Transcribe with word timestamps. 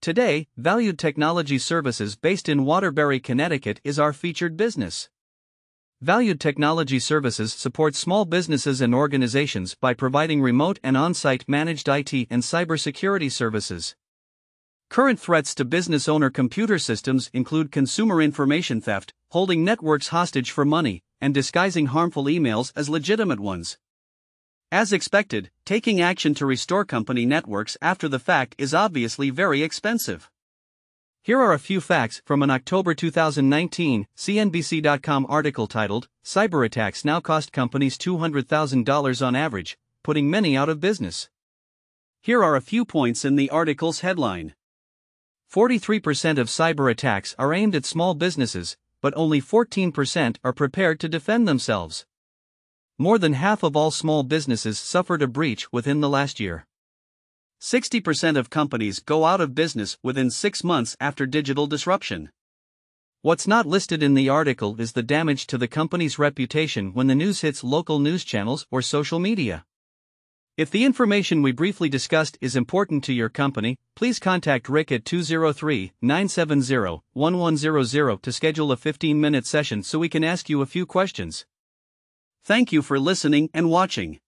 Today, 0.00 0.46
Valued 0.56 0.96
Technology 0.96 1.58
Services 1.58 2.14
based 2.14 2.48
in 2.48 2.64
Waterbury, 2.64 3.18
Connecticut 3.18 3.80
is 3.82 3.98
our 3.98 4.12
featured 4.12 4.56
business. 4.56 5.10
Valued 6.00 6.38
Technology 6.38 7.00
Services 7.00 7.52
supports 7.52 7.98
small 7.98 8.24
businesses 8.24 8.80
and 8.80 8.94
organizations 8.94 9.74
by 9.74 9.94
providing 9.94 10.40
remote 10.40 10.78
and 10.84 10.96
on 10.96 11.14
site 11.14 11.44
managed 11.48 11.88
IT 11.88 12.12
and 12.30 12.44
cybersecurity 12.44 13.30
services. 13.30 13.96
Current 14.88 15.18
threats 15.18 15.52
to 15.56 15.64
business 15.64 16.08
owner 16.08 16.30
computer 16.30 16.78
systems 16.78 17.28
include 17.34 17.72
consumer 17.72 18.22
information 18.22 18.80
theft, 18.80 19.12
holding 19.30 19.64
networks 19.64 20.08
hostage 20.08 20.52
for 20.52 20.64
money, 20.64 21.02
and 21.20 21.34
disguising 21.34 21.86
harmful 21.86 22.26
emails 22.26 22.72
as 22.76 22.88
legitimate 22.88 23.40
ones. 23.40 23.78
As 24.70 24.92
expected, 24.92 25.50
taking 25.64 25.98
action 25.98 26.34
to 26.34 26.44
restore 26.44 26.84
company 26.84 27.24
networks 27.24 27.78
after 27.80 28.06
the 28.06 28.18
fact 28.18 28.54
is 28.58 28.74
obviously 28.74 29.30
very 29.30 29.62
expensive. 29.62 30.30
Here 31.22 31.40
are 31.40 31.54
a 31.54 31.58
few 31.58 31.80
facts 31.80 32.20
from 32.26 32.42
an 32.42 32.50
October 32.50 32.92
2019 32.92 34.06
CNBC.com 34.14 35.26
article 35.26 35.66
titled 35.68 36.08
Cyber 36.22 36.66
Attacks 36.66 37.02
Now 37.02 37.18
Cost 37.18 37.50
Companies 37.50 37.96
$200,000 37.96 39.26
on 39.26 39.34
Average, 39.34 39.78
Putting 40.02 40.30
Many 40.30 40.54
Out 40.54 40.68
of 40.68 40.80
Business. 40.80 41.30
Here 42.20 42.44
are 42.44 42.54
a 42.54 42.60
few 42.60 42.84
points 42.84 43.24
in 43.24 43.36
the 43.36 43.48
article's 43.48 44.00
headline. 44.00 44.54
43% 45.50 46.36
of 46.36 46.48
cyber 46.48 46.90
attacks 46.90 47.34
are 47.38 47.54
aimed 47.54 47.74
at 47.74 47.86
small 47.86 48.12
businesses, 48.12 48.76
but 49.00 49.14
only 49.16 49.40
14% 49.40 50.36
are 50.44 50.52
prepared 50.52 51.00
to 51.00 51.08
defend 51.08 51.48
themselves. 51.48 52.04
More 53.00 53.16
than 53.16 53.34
half 53.34 53.62
of 53.62 53.76
all 53.76 53.92
small 53.92 54.24
businesses 54.24 54.76
suffered 54.76 55.22
a 55.22 55.28
breach 55.28 55.72
within 55.72 56.00
the 56.00 56.08
last 56.08 56.40
year. 56.40 56.66
60% 57.60 58.36
of 58.36 58.50
companies 58.50 58.98
go 58.98 59.24
out 59.24 59.40
of 59.40 59.54
business 59.54 59.96
within 60.02 60.30
six 60.32 60.64
months 60.64 60.96
after 60.98 61.24
digital 61.24 61.68
disruption. 61.68 62.30
What's 63.22 63.46
not 63.46 63.66
listed 63.66 64.02
in 64.02 64.14
the 64.14 64.28
article 64.28 64.80
is 64.80 64.94
the 64.94 65.04
damage 65.04 65.46
to 65.46 65.58
the 65.58 65.68
company's 65.68 66.18
reputation 66.18 66.92
when 66.92 67.06
the 67.06 67.14
news 67.14 67.40
hits 67.42 67.62
local 67.62 68.00
news 68.00 68.24
channels 68.24 68.66
or 68.68 68.82
social 68.82 69.20
media. 69.20 69.64
If 70.56 70.68
the 70.68 70.84
information 70.84 71.40
we 71.40 71.52
briefly 71.52 71.88
discussed 71.88 72.36
is 72.40 72.56
important 72.56 73.04
to 73.04 73.12
your 73.12 73.28
company, 73.28 73.76
please 73.94 74.18
contact 74.18 74.68
Rick 74.68 74.90
at 74.90 75.04
203 75.04 75.92
970 76.02 77.00
1100 77.12 78.22
to 78.24 78.32
schedule 78.32 78.72
a 78.72 78.76
15 78.76 79.20
minute 79.20 79.46
session 79.46 79.84
so 79.84 80.00
we 80.00 80.08
can 80.08 80.24
ask 80.24 80.48
you 80.48 80.62
a 80.62 80.66
few 80.66 80.84
questions. 80.84 81.46
Thank 82.48 82.72
you 82.72 82.80
for 82.80 82.98
listening 82.98 83.50
and 83.52 83.68
watching. 83.68 84.20